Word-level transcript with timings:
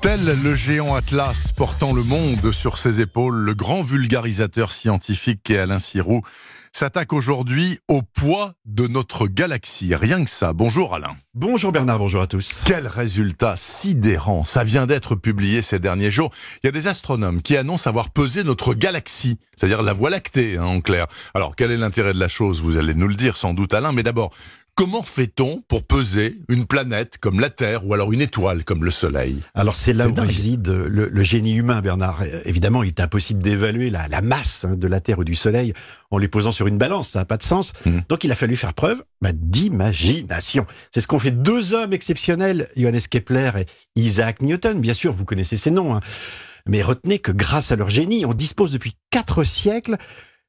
Tel 0.00 0.20
le 0.42 0.54
géant 0.54 0.94
Atlas 0.94 1.52
portant 1.52 1.92
le 1.92 2.02
monde 2.02 2.52
sur 2.52 2.78
ses 2.78 3.00
épaules, 3.00 3.36
le 3.36 3.54
grand 3.54 3.82
vulgarisateur 3.82 4.72
scientifique 4.72 5.40
qu'est 5.42 5.58
Alain 5.58 5.78
Sirou 5.78 6.22
s'attaque 6.76 7.12
aujourd'hui 7.12 7.78
au 7.86 8.02
poids 8.02 8.54
de 8.64 8.88
notre 8.88 9.28
galaxie. 9.28 9.94
Rien 9.94 10.24
que 10.24 10.30
ça. 10.30 10.52
Bonjour 10.52 10.92
Alain. 10.92 11.16
Bonjour 11.32 11.70
Bernard, 11.70 12.00
bonjour 12.00 12.20
à 12.20 12.26
tous. 12.26 12.64
Quel 12.66 12.88
résultat 12.88 13.54
sidérant. 13.56 14.44
Ça 14.44 14.64
vient 14.64 14.86
d'être 14.86 15.14
publié 15.14 15.62
ces 15.62 15.78
derniers 15.78 16.10
jours. 16.10 16.30
Il 16.62 16.66
y 16.66 16.68
a 16.68 16.72
des 16.72 16.88
astronomes 16.88 17.42
qui 17.42 17.56
annoncent 17.56 17.88
avoir 17.88 18.10
pesé 18.10 18.42
notre 18.42 18.74
galaxie, 18.74 19.38
c'est-à-dire 19.56 19.82
la 19.82 19.92
Voie 19.92 20.10
lactée 20.10 20.56
hein, 20.56 20.64
en 20.64 20.80
clair. 20.80 21.06
Alors 21.34 21.54
quel 21.54 21.70
est 21.70 21.76
l'intérêt 21.76 22.12
de 22.12 22.18
la 22.18 22.28
chose? 22.28 22.60
Vous 22.60 22.76
allez 22.76 22.94
nous 22.94 23.08
le 23.08 23.14
dire 23.14 23.36
sans 23.36 23.54
doute 23.54 23.72
Alain, 23.72 23.92
mais 23.92 24.02
d'abord, 24.02 24.32
Comment 24.76 25.02
fait-on 25.02 25.62
pour 25.68 25.84
peser 25.84 26.40
une 26.48 26.66
planète 26.66 27.18
comme 27.18 27.38
la 27.38 27.48
Terre 27.48 27.86
ou 27.86 27.94
alors 27.94 28.12
une 28.12 28.20
étoile 28.20 28.64
comme 28.64 28.84
le 28.84 28.90
Soleil? 28.90 29.38
Alors 29.54 29.76
c'est 29.76 29.92
là 29.92 30.08
où 30.08 30.14
réside 30.14 30.66
le, 30.66 31.22
génie 31.22 31.54
humain, 31.54 31.80
Bernard. 31.80 32.24
Évidemment, 32.44 32.82
il 32.82 32.88
est 32.88 32.98
impossible 32.98 33.40
d'évaluer 33.40 33.88
la, 33.88 34.20
masse 34.20 34.64
hein, 34.64 34.72
de 34.74 34.88
la 34.88 34.98
Terre 34.98 35.20
ou 35.20 35.24
du 35.24 35.36
Soleil 35.36 35.74
en 36.10 36.18
les 36.18 36.26
posant 36.26 36.50
sur 36.50 36.63
une 36.68 36.78
balance, 36.78 37.10
ça 37.10 37.20
n'a 37.20 37.24
pas 37.24 37.36
de 37.36 37.42
sens. 37.42 37.72
Hmm. 37.84 38.00
Donc 38.08 38.24
il 38.24 38.32
a 38.32 38.34
fallu 38.34 38.56
faire 38.56 38.74
preuve 38.74 39.02
bah, 39.20 39.30
d'imagination. 39.32 40.66
C'est 40.92 41.00
ce 41.00 41.06
qu'ont 41.06 41.18
fait 41.18 41.30
deux 41.30 41.74
hommes 41.74 41.92
exceptionnels, 41.92 42.68
Johannes 42.76 43.00
Kepler 43.10 43.50
et 43.56 43.66
Isaac 43.96 44.40
Newton. 44.40 44.80
Bien 44.80 44.94
sûr, 44.94 45.12
vous 45.12 45.24
connaissez 45.24 45.56
ces 45.56 45.70
noms. 45.70 45.94
Hein. 45.94 46.00
Mais 46.66 46.82
retenez 46.82 47.18
que 47.18 47.32
grâce 47.32 47.72
à 47.72 47.76
leur 47.76 47.90
génie, 47.90 48.24
on 48.24 48.34
dispose 48.34 48.72
depuis 48.72 48.94
quatre 49.10 49.44
siècles 49.44 49.96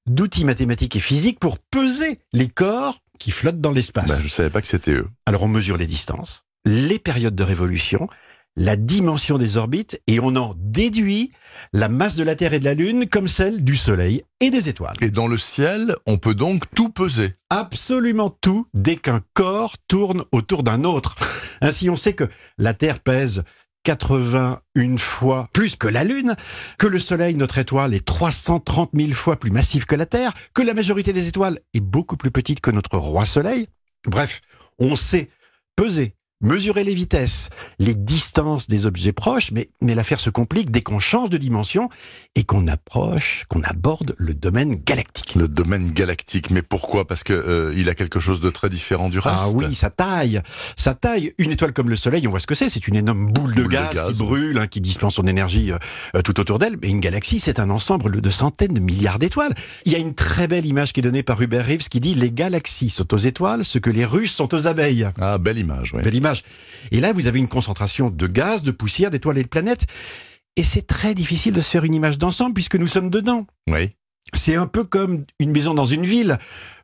d'outils 0.08 0.46
mathématiques 0.46 0.96
et 0.96 1.00
physiques 1.00 1.40
pour 1.40 1.58
peser 1.60 2.20
les 2.32 2.48
corps 2.48 3.00
qui 3.20 3.32
flottent 3.32 3.62
dans 3.62 3.72
l'espace. 3.72 4.08
Ben, 4.08 4.18
je 4.20 4.24
ne 4.24 4.30
savais 4.30 4.50
pas 4.50 4.62
que 4.62 4.68
c'était 4.68 4.91
eux. 4.91 5.08
Alors 5.26 5.44
on 5.44 5.48
mesure 5.48 5.77
les 5.77 5.88
distances, 5.88 6.46
les 6.66 7.00
périodes 7.00 7.36
de 7.36 7.44
révolution, 7.44 8.08
la 8.55 8.76
dimension 8.76 9.38
des 9.38 9.58
orbites 9.58 10.02
et 10.08 10.20
on 10.20 10.36
en 10.36 10.54
déduit 10.58 11.32
la 11.73 11.90
masse 11.90 12.16
de 12.16 12.23
la 12.23 12.36
Terre 12.36 12.54
et 12.54 12.59
de 12.59 12.66
la 12.66 12.73
Lune 12.73 13.07
comme 13.10 13.27
celle 13.27 13.63
du 13.63 13.76
Soleil 13.76 14.24
et 14.40 14.49
des 14.49 14.70
étoiles. 14.70 14.96
Et 15.02 15.12
dans 15.12 15.27
le 15.27 15.38
ciel, 15.38 15.96
on 16.05 16.18
peut 16.18 16.35
donc 16.35 16.63
tout 16.76 16.90
peser 16.90 17.34
Absolument 17.49 18.29
tout 18.29 18.68
dès 18.74 18.96
qu'un 18.96 19.21
corps 19.34 19.76
tourne 19.88 20.24
autour 20.32 20.63
d'un 20.63 20.84
autre. 20.84 21.16
Ainsi 21.62 21.90
on 21.90 21.98
sait 21.98 22.13
que 22.13 22.29
la 22.57 22.74
Terre 22.74 22.99
pèse 22.99 23.44
81 23.84 24.98
fois 24.98 25.48
plus 25.54 25.76
que 25.76 25.88
la 25.88 26.04
Lune, 26.04 26.35
que 26.79 26.88
le 26.88 26.99
Soleil, 26.99 27.35
notre 27.35 27.60
étoile, 27.60 27.94
est 27.94 28.04
330 28.04 28.90
000 28.94 29.12
fois 29.12 29.38
plus 29.38 29.51
massif 29.51 29.85
que 29.85 29.96
la 29.96 30.07
Terre, 30.07 30.34
que 30.54 30.63
la 30.63 30.74
majorité 30.74 31.13
des 31.13 31.27
étoiles 31.27 31.60
est 31.74 31.82
beaucoup 31.82 32.18
plus 32.18 32.32
petite 32.32 32.62
que 32.62 32.72
notre 32.72 32.98
roi 32.98 33.26
Soleil. 33.26 33.68
Bref, 34.07 34.41
on 34.79 34.96
sait 34.96 35.29
peser 35.76 36.16
mesurer 36.46 36.84
les 36.84 36.93
vitesses, 36.93 37.49
les 37.79 37.96
distances 37.96 38.68
des 38.68 38.85
objets 38.85 39.12
proches, 39.12 39.51
mais, 39.51 39.70
mais 39.82 39.96
l'affaire 39.96 40.20
se 40.20 40.29
complique 40.29 40.70
dès 40.70 40.82
qu'on 40.82 40.99
change 40.99 41.29
de 41.29 41.38
dimension 41.38 41.90
et 42.35 42.43
qu'on 42.43 42.68
approche, 42.68 43.46
qu'on 43.49 43.62
aborde 43.63 44.15
le 44.18 44.34
domaine 44.34 44.76
galactique. 44.76 45.35
Le 45.35 45.48
domaine 45.48 45.91
galactique, 45.91 46.51
mais 46.51 46.62
pourquoi? 46.62 47.07
Parce 47.07 47.23
que 47.23 47.34
euh, 47.34 47.73
il 47.76 47.90
a 47.90 47.96
quelque 47.96 48.20
chose 48.20 48.41
de 48.41 48.49
très 48.49 48.70
différent 48.70 49.10
du 49.10 49.20
reste. 49.20 49.38
Ah 49.40 49.49
oui, 49.55 49.73
sa 49.73 49.90
taille, 49.90 50.41
sa 50.76 50.93
taille. 50.93 51.34
Une 51.38 51.51
étoile 51.51 51.73
comme 51.73 51.90
le 51.90 51.96
Soleil, 51.96 52.27
on 52.27 52.32
voit 52.32 52.40
ce 52.40 52.48
que 52.48 52.55
c'est. 52.55 52.70
C'est 52.70 52.88
une 52.88 52.96
énorme 52.96 53.32
boule, 53.32 53.55
de, 53.55 53.63
gaz 53.66 54.04
qui 54.07 54.13
brûle, 54.13 54.60
hein, 54.60 54.68
qui 54.68 54.82
dispense 54.82 55.16
son 55.16 55.26
énergie 55.26 55.71
euh, 55.71 56.21
tout 56.21 56.40
autour 56.40 56.60
d'elle. 56.60 56.76
Mais 56.82 56.90
une 56.90 56.99
galaxie, 56.99 57.40
c'est 57.40 57.60
un 57.60 57.70
ensemble 57.70 58.21
de 58.21 58.29
centaines 58.29 58.73
de 58.73 58.79
milliards 58.79 59.20
d'étoiles. 59.20 59.54
Il 59.85 59.91
y 59.91 59.96
a 59.96 59.99
une 59.99 60.13
très 60.13 60.48
belle 60.48 60.66
image 60.66 60.93
qui 60.93 60.99
est 60.99 61.04
donnée 61.04 61.23
par 61.23 61.41
Hubert 61.41 61.66
Reeves 61.66 61.90
qui 61.90 61.99
dit 61.99 62.13
les 62.13 62.32
galaxies 62.32 62.90
sont 62.90 63.13
aux 63.13 63.18
étoiles, 63.18 63.66
ce 63.66 63.79
que 63.79 63.90
les 63.90 64.06
Russes 64.06 64.34
sont 64.34 64.53
aux 64.53 64.68
abeilles. 64.68 65.09
Ah, 65.19 65.38
belle 65.38 65.57
image. 65.57 65.94
Oui. 65.94 66.03
Belle 66.03 66.16
image. 66.16 66.34
Et 66.91 67.00
là, 67.00 67.14
vous 67.14 67.28
avez 67.28 67.40
une 67.40 67.47
concentration 67.47 68.09
de 68.09 68.28
gaz, 68.28 68.64
de 68.64 68.72
poussière, 68.72 69.09
d'étoiles 69.09 69.38
et 69.38 69.44
de 69.44 69.47
planètes. 69.47 69.86
Et 70.56 70.64
c'est 70.64 70.88
très 70.88 71.14
difficile 71.14 71.53
de 71.53 71.62
se 71.62 71.69
faire 71.69 71.84
une 71.84 71.94
image 71.94 72.18
d'ensemble 72.18 72.53
puisque 72.53 72.75
nous 72.75 72.88
sommes 72.88 73.09
dedans. 73.09 73.46
Oui. 73.69 73.90
C'est 74.34 74.56
un 74.56 74.68
peu 74.68 74.84
comme 74.84 75.25
une 75.40 75.52
maison 75.52 75.74
dans 75.74 75.86
une 75.86 76.06
ville. 76.06 76.38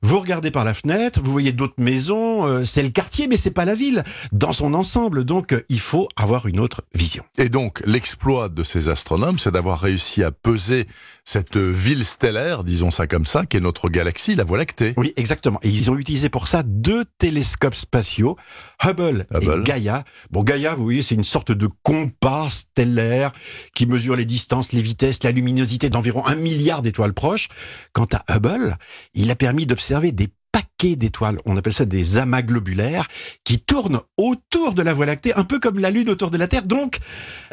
Vous 0.04 0.20
regardez 0.20 0.50
par 0.50 0.66
la 0.66 0.74
fenêtre, 0.74 1.22
vous 1.24 1.32
voyez 1.32 1.52
d'autres 1.52 1.76
maisons, 1.78 2.48
euh, 2.48 2.64
c'est 2.64 2.82
le 2.82 2.90
quartier, 2.90 3.28
mais 3.28 3.38
c'est 3.38 3.52
pas 3.52 3.66
la 3.66 3.76
ville 3.76 4.04
dans 4.32 4.52
son 4.52 4.74
ensemble. 4.74 5.26
Donc, 5.26 5.54
euh, 5.54 5.64
il 5.70 5.80
faut 5.80 6.10
avoir 6.16 6.48
une 6.48 6.60
autre 6.60 6.82
vision. 6.96 7.24
Et 7.38 7.50
donc, 7.50 7.84
l'exploit 7.86 8.50
de 8.50 8.64
ces 8.64 8.90
astronomes, 8.90 9.38
c'est 9.38 9.52
d'avoir 9.52 9.80
réussi 9.80 10.24
à 10.24 10.32
peser 10.32 10.88
cette 11.24 11.58
ville 11.58 12.04
stellaire, 12.04 12.64
disons 12.64 12.90
ça 12.90 13.06
comme 13.06 13.28
ça, 13.28 13.46
qui 13.46 13.58
est 13.58 13.60
notre 13.60 13.90
galaxie, 13.90 14.34
la 14.34 14.44
Voie 14.44 14.58
lactée. 14.58 14.96
Oui, 14.98 15.14
exactement. 15.18 15.60
Et 15.62 15.70
ils 15.70 15.92
ont 15.92 15.98
utilisé 15.98 16.30
pour 16.30 16.48
ça 16.48 16.64
deux 16.64 17.06
télescopes 17.20 17.76
spatiaux, 17.76 18.38
Hubble, 18.84 19.28
et 19.40 19.64
Gaia. 19.64 20.04
Bon, 20.32 20.42
Gaia, 20.42 20.74
vous 20.74 20.84
voyez, 20.84 21.04
c'est 21.04 21.14
une 21.14 21.24
sorte 21.24 21.52
de 21.52 21.70
compas 21.84 22.50
stellaire 22.50 23.32
qui 23.76 23.86
mesure 23.86 24.16
les 24.16 24.26
distances, 24.26 24.74
les 24.74 24.82
vitesses, 24.82 25.22
la 25.24 25.32
luminosité 25.32 25.92
d'environ 25.92 26.26
un 26.26 26.36
milliard 26.36 26.82
d'étoiles 26.82 27.14
proches. 27.14 27.50
Quant 27.94 28.08
à 28.14 28.36
Hubble, 28.36 28.78
il 29.14 29.30
a 29.30 29.36
permis 29.36 29.68
d'observer 29.68 29.91
des 30.12 30.30
paquets 30.52 30.96
d'étoiles, 30.96 31.38
on 31.46 31.56
appelle 31.56 31.74
ça 31.74 31.86
des 31.86 32.18
amas 32.18 32.42
globulaires, 32.42 33.08
qui 33.44 33.60
tournent 33.60 34.02
autour 34.18 34.74
de 34.74 34.82
la 34.82 34.94
Voie 34.94 35.06
lactée, 35.06 35.34
un 35.36 35.44
peu 35.44 35.60
comme 35.60 35.80
la 35.80 35.92
Lune 35.92 36.10
autour 36.10 36.32
de 36.32 36.38
la 36.38 36.48
Terre. 36.48 36.64
Donc, 36.64 37.00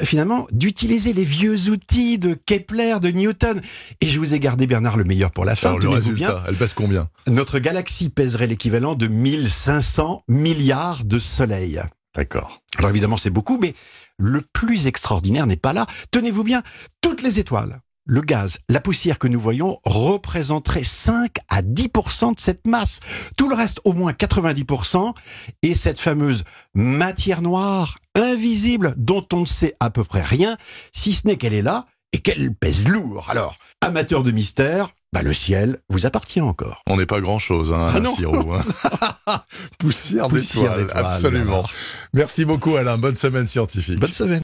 finalement, 0.03 0.47
d'utiliser 0.51 1.13
les 1.13 1.25
vieux 1.25 1.71
outils 1.71 2.19
de 2.19 2.35
Kepler, 2.35 2.97
de 3.01 3.11
Newton. 3.11 3.61
Et 4.01 4.09
je 4.09 4.19
vous 4.19 4.35
ai 4.35 4.41
gardé, 4.41 4.67
Bernard, 4.67 4.97
le 4.97 5.05
meilleur 5.05 5.31
pour 5.31 5.45
la 5.45 5.57
fin. 5.57 5.71
Alors, 5.71 5.81
le 5.81 5.89
résultat, 5.91 6.43
elle 6.49 6.57
pèse 6.57 6.73
combien? 6.73 7.09
Notre 7.27 7.59
galaxie 7.59 8.09
pèserait 8.09 8.47
l'équivalent 8.47 8.95
de 8.95 9.07
1500 9.07 10.25
milliards 10.29 11.05
de 11.05 11.19
soleils. 11.19 11.81
D'accord. 12.15 12.63
Alors 12.79 12.91
évidemment, 12.91 13.17
c'est 13.17 13.31
beaucoup, 13.31 13.59
mais 13.59 13.75
le 14.17 14.41
plus 14.41 14.89
extraordinaire 14.89 15.47
n'est 15.47 15.57
pas 15.57 15.73
là. 15.73 15.87
Tenez-vous 16.11 16.43
bien, 16.43 16.63
toutes 17.01 17.23
les 17.23 17.39
étoiles 17.39 17.81
le 18.09 18.23
gaz, 18.23 18.59
la 18.71 18.81
poussière 18.81 19.19
que 19.19 19.29
nous 19.29 19.39
voyons 19.39 19.79
représenterait 19.85 20.83
5 20.83 21.37
à 21.51 21.61
10% 21.61 22.35
de 22.35 22.41
cette 22.41 22.67
masse. 22.67 23.01
Tout 23.37 23.51
le 23.51 23.55
reste, 23.55 23.81
au 23.85 23.93
moins 23.93 24.13
90%, 24.13 25.15
est 25.63 25.75
cette 25.75 25.99
fameuse 26.01 26.45
matière 26.75 27.43
noire 27.43 27.97
invisible 28.15 28.95
dont 28.97 29.27
on 29.35 29.41
ne 29.41 29.47
sait 29.47 29.75
à 29.79 29.91
peu 29.91 30.05
près 30.05 30.23
rien, 30.23 30.57
si 30.93 31.13
ce 31.13 31.27
n'est 31.27 31.37
qu'elle 31.37 31.53
est 31.53 31.63
là 31.63 31.85
et 32.13 32.19
qu'elle 32.19 32.55
pèse 32.55 32.89
lourd. 32.89 33.27
Alors, 33.29 33.57
amateur 33.83 34.23
de 34.23 34.31
mystère, 34.31 34.89
bah 35.13 35.23
le 35.23 35.33
ciel 35.33 35.79
vous 35.89 36.05
appartient 36.05 36.41
encore. 36.41 36.83
On 36.87 36.97
n'est 36.97 37.07
pas 37.07 37.21
grand-chose, 37.21 37.73
hein, 37.73 37.95
ah 37.95 38.09
Siro, 38.15 38.55
hein. 38.55 39.43
Poussière, 39.79 40.29
Poussière 40.29 40.77
d'étoiles, 40.77 41.07
absolument. 41.07 41.65
Merci 42.13 42.45
beaucoup 42.45 42.77
Alain, 42.77 42.99
bonne 42.99 43.17
semaine 43.17 43.47
scientifique. 43.47 43.99
Bonne 43.99 44.13
semaine. 44.13 44.37